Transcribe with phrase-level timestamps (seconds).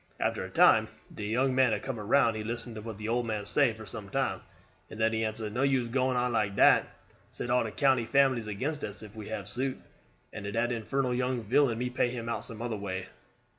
[0.19, 3.45] After a time de young un come round, he listen to what the old man
[3.45, 4.41] say for some time;
[4.89, 6.87] den he answer: 'No use going on like dat.
[7.29, 9.77] Set all de county families against us if we have suit.
[10.33, 13.09] As to dat infernal young villain, me pay him out some other way.'